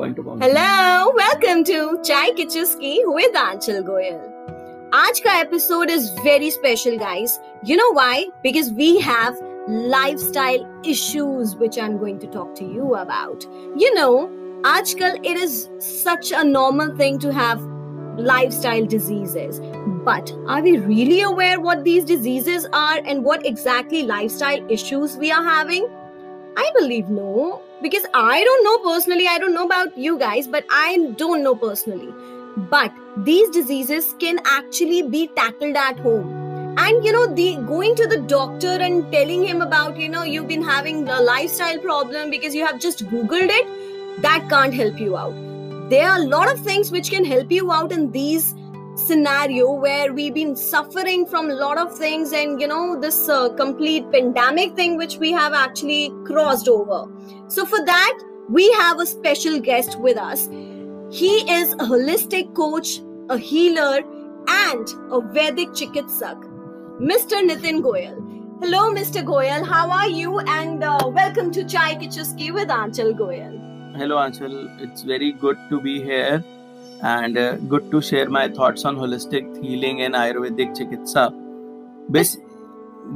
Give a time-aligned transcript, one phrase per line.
[0.00, 4.20] Hello, welcome to Chai Ki Chuski with Anchal Goyal.
[4.94, 9.40] आज का episode is very special guys you know why because we have
[9.94, 13.48] lifestyle issues which I'm going to talk to you about.
[13.82, 14.12] You know,
[14.76, 17.66] Ajkal it is such a normal thing to have
[18.30, 19.60] lifestyle diseases.
[20.08, 25.38] But are we really aware what these diseases are and what exactly lifestyle issues we
[25.40, 25.94] are having?
[26.60, 29.26] I believe no, because I don't know personally.
[29.28, 32.12] I don't know about you guys, but I don't know personally.
[32.70, 36.76] But these diseases can actually be tackled at home.
[36.86, 40.48] And you know, the going to the doctor and telling him about, you know, you've
[40.48, 45.16] been having a lifestyle problem because you have just Googled it, that can't help you
[45.16, 45.48] out
[45.88, 48.54] there are a lot of things which can help you out in these
[48.98, 53.48] scenario where we've been suffering from a lot of things and you know this uh,
[53.50, 57.06] complete pandemic thing which we have actually crossed over.
[57.46, 58.18] So for that
[58.50, 60.48] we have a special guest with us.
[61.10, 63.00] He is a holistic coach
[63.30, 64.00] a healer
[64.48, 66.44] and a vedic chikitsak
[66.98, 68.18] mr nitin goyal.
[68.60, 69.64] Hello mr goyal.
[69.64, 70.40] How are you?
[70.40, 73.58] And uh, welcome to chai ki chuski with anchal goyal.
[73.96, 74.54] Hello, Anshul.
[74.80, 76.44] It's very good to be here
[77.02, 81.32] and uh, good to share my thoughts on holistic healing and Ayurvedic Chikitsa.
[82.08, 82.38] Bas-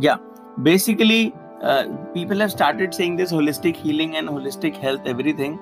[0.00, 0.18] yeah,
[0.62, 5.58] basically, uh, people have started saying this holistic healing and holistic health, everything.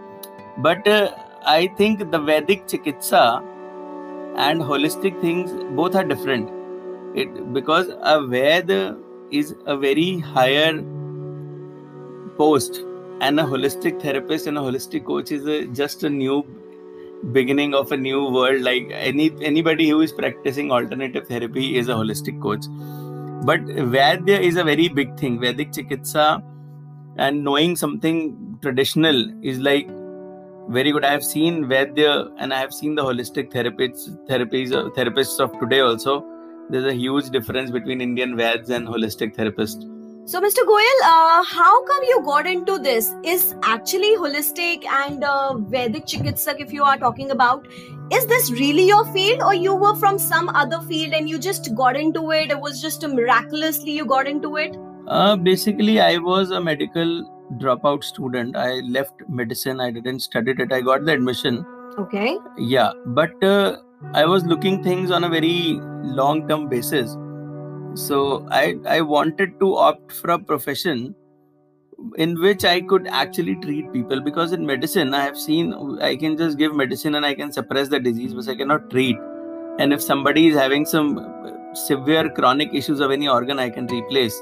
[0.58, 1.10] But uh,
[1.46, 3.42] I think the Vedic Chikitsa
[4.36, 6.50] and holistic things both are different.
[7.14, 8.96] It because a Ved
[9.30, 10.82] is a very higher
[12.36, 12.82] post
[13.20, 16.44] and a holistic therapist and a holistic coach is a, just a new
[17.32, 21.92] beginning of a new world like any anybody who is practicing alternative therapy is a
[21.92, 22.64] holistic coach.
[23.44, 23.60] But
[23.94, 26.42] Vaidya is a very big thing Vedic Chikitsa
[27.16, 29.88] and knowing something traditional is like
[30.68, 31.04] very good.
[31.04, 35.80] I have seen Vaidya and I have seen the holistic therapists therapies therapists of today
[35.80, 36.24] also.
[36.70, 39.84] There's a huge difference between Indian Vads and holistic therapists
[40.30, 40.64] so, Mr.
[40.64, 43.12] Goyal, uh, how come you got into this?
[43.24, 47.66] Is actually holistic and uh, Vedic Chikitsak, if you are talking about,
[48.12, 51.74] is this really your field or you were from some other field and you just
[51.74, 52.52] got into it?
[52.52, 54.76] It was just miraculously you got into it?
[55.08, 57.24] Uh, basically, I was a medical
[57.58, 58.54] dropout student.
[58.54, 61.66] I left medicine, I didn't study it, I got the admission.
[61.98, 62.38] Okay.
[62.56, 63.78] Yeah, but uh,
[64.14, 67.16] I was looking things on a very long term basis
[67.94, 71.14] so i i wanted to opt for a profession
[72.16, 76.36] in which i could actually treat people because in medicine i have seen i can
[76.36, 79.16] just give medicine and i can suppress the disease but i cannot treat.
[79.78, 84.40] And if somebody is having some severe chronic issues of any organ i can replace.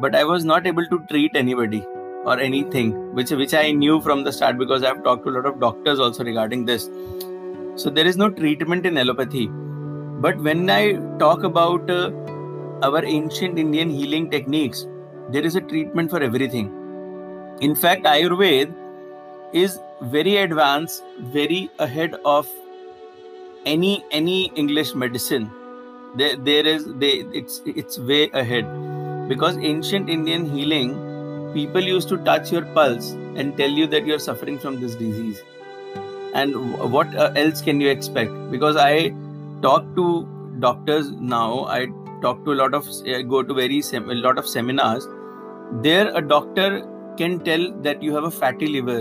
[0.00, 1.84] But i was not able to treat anybody
[2.24, 5.46] or anything which which i knew from the start because i've talked to a lot
[5.46, 6.90] of doctors also regarding this.
[7.76, 9.48] So there is no treatment in allopathy.
[10.20, 12.10] But when i talk about uh,
[12.82, 14.86] our ancient Indian healing techniques,
[15.30, 16.70] there is a treatment for everything.
[17.60, 18.74] In fact, Ayurveda
[19.52, 22.48] is very advanced, very ahead of
[23.64, 25.50] any any English medicine.
[26.16, 28.66] There, there is they it's it's way ahead
[29.28, 30.92] because ancient Indian healing,
[31.54, 35.42] people used to touch your pulse and tell you that you're suffering from this disease.
[36.34, 38.32] And what uh, else can you expect?
[38.50, 39.14] Because I
[39.62, 40.26] talk to
[40.58, 41.86] doctors now, I
[42.22, 45.08] talk to a lot of uh, go to very sem- a lot of seminars
[45.88, 46.68] there a doctor
[47.16, 49.00] can tell that you have a fatty liver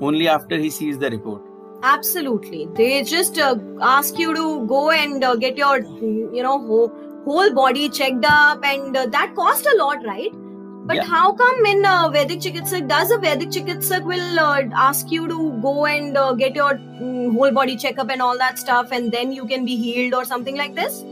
[0.00, 1.42] only after he sees the report
[1.82, 6.88] absolutely they just uh, ask you to go and uh, get your you know whole,
[7.24, 10.42] whole body checked up and uh, that cost a lot right
[10.86, 11.04] but yeah.
[11.04, 15.52] how come in uh, Vedic Chikitsak, does a Vedic Chikitsak will uh, ask you to
[15.60, 19.32] go and uh, get your mm, whole body checkup and all that stuff and then
[19.32, 21.04] you can be healed or something like this?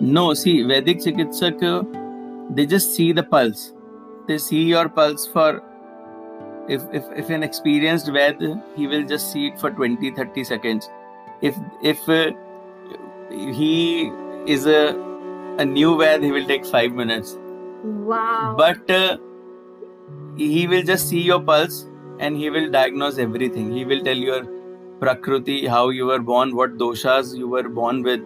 [0.00, 3.72] No, see, Vedic Chikitsak, they just see the pulse.
[4.26, 5.62] They see your pulse for,
[6.68, 8.40] if, if, if an experienced Ved,
[8.76, 10.88] he will just see it for 20, 30 seconds.
[11.42, 12.32] If, if uh,
[13.30, 14.10] he
[14.46, 14.94] is a,
[15.58, 17.36] a new Ved, he will take five minutes.
[17.84, 18.54] Wow.
[18.56, 19.18] But uh,
[20.36, 21.86] he will just see your pulse
[22.18, 23.70] and he will diagnose everything.
[23.70, 24.44] He will tell your
[24.98, 28.20] Prakruti, how you were born, what doshas you were born with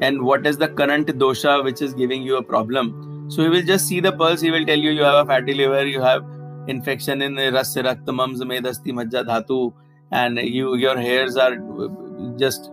[0.00, 3.26] and what is the current dosha which is giving you a problem.
[3.30, 5.54] So he will just see the pulse, he will tell you you have a fatty
[5.54, 6.24] liver, you have
[6.66, 9.72] infection in ras raktamam medasti majja dhatu,
[10.10, 11.56] and you your hairs are
[12.38, 12.70] just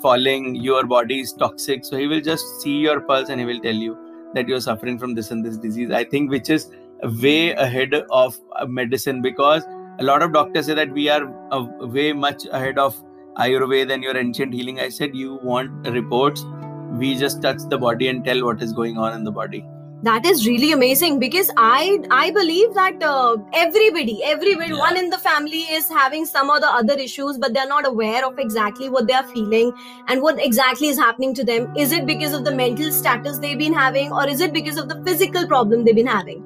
[0.00, 1.84] falling, your body is toxic.
[1.84, 3.96] So he will just see your pulse and he will tell you
[4.34, 5.90] that you're suffering from this and this disease.
[5.90, 6.70] I think which is
[7.22, 9.64] way ahead of medicine because
[9.98, 11.26] a lot of doctors say that we are
[11.80, 13.00] way much ahead of
[13.38, 14.80] ayurveda and your ancient healing.
[14.80, 16.44] I said you want reports.
[16.92, 19.64] We just touch the body and tell what is going on in the body.
[20.02, 24.82] That is really amazing because i i believe that uh, everybody everybody Yeah.
[24.82, 28.20] one in the family is having some or the other issues but they're not aware
[28.26, 29.72] of exactly what they are feeling
[30.08, 31.66] and what exactly is happening to them.
[31.76, 34.90] Is it because of the mental status they've been having or is it because of
[34.90, 36.44] the physical problem they've been having?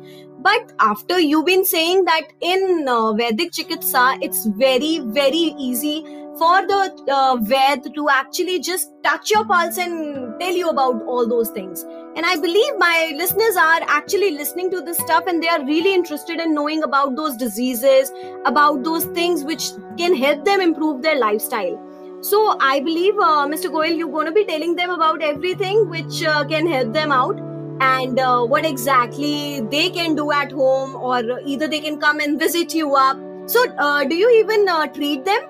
[0.49, 5.97] But after you've been saying that in uh, vedic chikitsa it's very very easy
[6.43, 6.83] for the
[7.21, 11.85] uh, ved to actually just touch your pulse and tell you about all those things
[12.17, 15.95] and I believe my listeners are actually listening to this stuff and they are really
[15.95, 18.11] interested in knowing about those diseases,
[18.47, 21.79] about those things which can help them improve their lifestyle.
[22.21, 23.71] So I believe, uh, Mr.
[23.71, 27.39] Goyal, you're going to be telling them about everything which uh, can help them out
[27.81, 32.41] and uh, what exactly they can do at home or either they can come and
[32.41, 33.17] visit you up.
[33.47, 35.41] So, uh, do you even uh, treat them?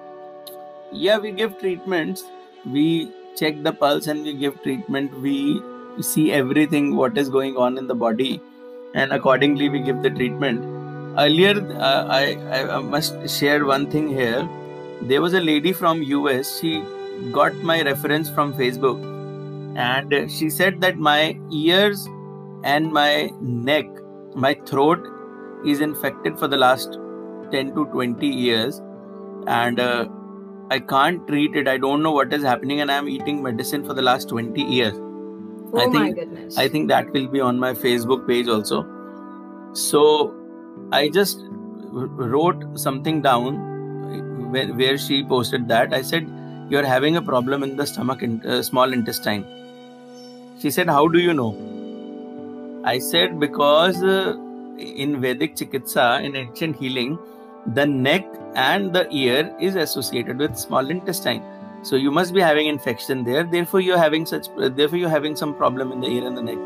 [0.92, 2.24] Yeah we give treatments.
[2.64, 5.18] We check the pulse and we give treatment.
[5.20, 5.60] We
[6.00, 8.40] see everything what is going on in the body
[8.94, 10.64] and accordingly we give the treatment.
[11.18, 12.36] Earlier uh, I,
[12.76, 14.48] I must share one thing here.
[15.02, 16.82] There was a lady from us she
[17.32, 18.98] got my reference from facebook
[19.76, 22.08] and she said that my ears
[22.64, 23.86] and my neck
[24.34, 25.06] my throat
[25.64, 26.98] is infected for the last
[27.52, 28.80] 10 to 20 years
[29.46, 30.08] and uh,
[30.70, 31.68] I can't treat it.
[31.68, 34.94] I don't know what is happening, and I'm eating medicine for the last 20 years.
[35.72, 36.58] Oh I my think- goodness.
[36.58, 38.86] I think that will be on my Facebook page also.
[39.72, 40.34] So
[40.92, 41.42] I just
[41.92, 45.92] wrote something down where, where she posted that.
[45.92, 46.28] I said,
[46.68, 49.44] You're having a problem in the stomach, in, uh, small intestine.
[50.60, 51.50] She said, How do you know?
[52.84, 54.34] I said, Because uh,
[54.78, 57.18] in Vedic Chikitsa, in ancient healing,
[57.66, 61.42] the neck and the ear is associated with small intestine.
[61.82, 63.44] So you must be having infection there.
[63.44, 66.58] Therefore you're having such therefore you're having some problem in the ear and the neck.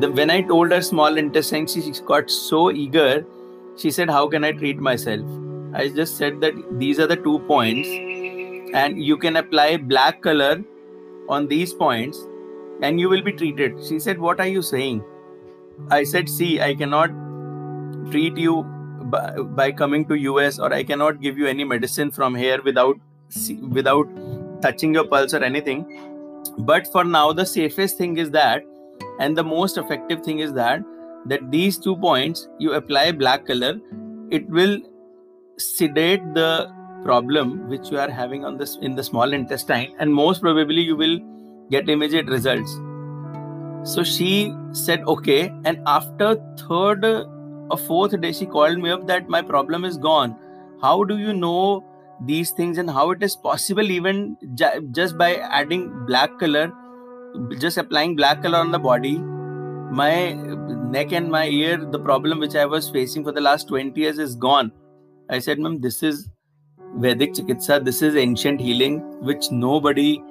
[0.00, 3.26] The, when i told her small intestine she, she got so eager
[3.76, 5.20] she said how can i treat myself?
[5.74, 7.86] I just said that these are the two points
[8.74, 10.64] and you can apply black color
[11.28, 12.26] on these points
[12.80, 13.84] and you will be treated.
[13.84, 15.04] She said what are you saying?
[15.90, 17.10] I said see i cannot
[18.10, 18.64] treat you
[19.10, 22.96] by, by coming to us or i cannot give you any medicine from here without
[23.70, 24.08] without
[24.62, 25.86] touching your pulse or anything.
[26.58, 28.64] But for now the safest thing is that
[29.20, 30.82] and the most effective thing is that
[31.26, 33.78] that these two points you apply black color
[34.30, 34.78] it will
[35.58, 36.72] sedate the
[37.04, 40.96] problem which you are having on this in the small intestine and most probably you
[40.96, 41.18] will
[41.70, 42.72] get immediate results.
[43.84, 47.04] So she said okay and after third
[47.70, 50.36] a fourth day she called me up that my problem is gone.
[50.82, 51.84] How do you know
[52.24, 56.72] these things and how it is possible even ju- just by adding black color
[57.58, 59.18] just applying black color on the body?
[59.18, 60.32] My
[60.92, 64.18] neck and my ear the problem which i was facing for the last 20 years
[64.18, 64.72] is gone.
[65.30, 66.28] I said ma'am this is
[66.96, 67.84] vedic chikitsa.
[67.84, 70.22] This is ancient healing which nobody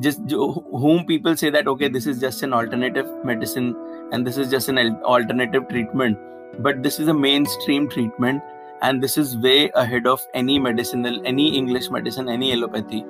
[0.00, 3.74] just whom people say that okay this is just an alternative medicine
[4.12, 6.18] and this is just an alternative treatment
[6.58, 8.42] but this is a mainstream treatment
[8.82, 13.02] and this is way ahead of any medicinal any english medicine any allopathy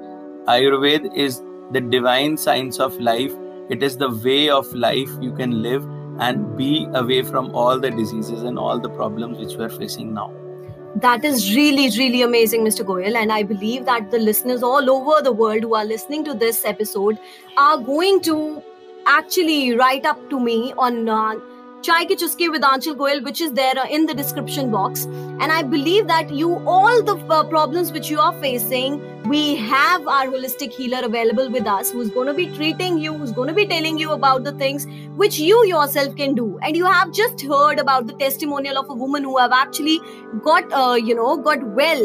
[0.55, 3.33] ayurveda is the divine science of life
[3.69, 5.85] it is the way of life you can live
[6.19, 10.13] and be away from all the diseases and all the problems which we are facing
[10.15, 10.33] now
[11.01, 12.85] That is really, really amazing, Mr.
[12.91, 13.17] Goyal.
[13.23, 16.61] And I believe that the listeners all over the world who are listening to this
[16.71, 17.19] episode
[17.65, 18.37] are going to
[19.07, 21.35] actually write up to me on uh,
[21.87, 25.05] Chai Ki Chuski with Anchal Goyal, which is there uh, in the description box.
[25.05, 28.97] And I believe that you, all the uh, problems which you are facing,
[29.29, 33.31] we have our holistic healer available with us who's going to be treating you, who's
[33.31, 36.59] going to be telling you about the things which you yourself can do.
[36.61, 40.01] And you have just heard about the testimonial of a woman who have actually
[40.43, 42.05] got uh, you know got well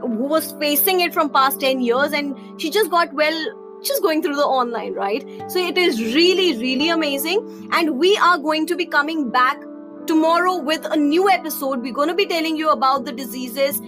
[0.00, 4.22] who was facing it from past 10 years and she just got well just going
[4.22, 5.26] through the online right?
[5.48, 7.68] So it is really really amazing.
[7.72, 9.60] And we are going to be coming back
[10.06, 11.82] tomorrow with a new episode.
[11.82, 13.80] We're going to be telling you about the diseases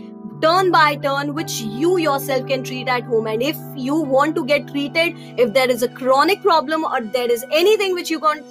[0.43, 3.27] turn by turn which you yourself can treat at home.
[3.29, 7.31] And if you want to get treated if there is a chronic problem or there
[7.31, 8.45] is anything which you want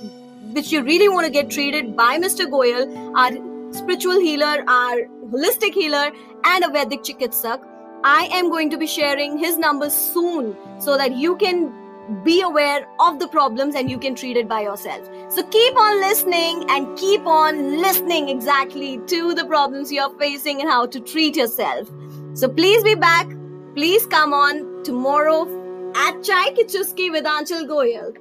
[0.53, 3.31] which you really want to get treated by mr goyal our
[3.74, 4.98] spiritual healer, our
[5.29, 6.12] holistic healer,
[6.43, 7.71] and a Vedic Chikitsak.
[8.03, 11.72] I am going to be sharing his numbers soon so that you can
[12.24, 15.08] be aware of the problems and you can treat it by yourself.
[15.29, 20.70] So keep on listening and keep on listening exactly to the problems you're facing and
[20.70, 21.89] how to treat yourself.
[22.34, 23.29] So please be back.
[23.75, 25.43] Please come on tomorrow
[25.96, 28.17] at Chai Ki Chuski with Anchal Goyal.